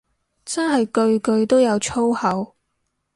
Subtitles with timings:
[0.43, 2.55] 真係句句都有粗口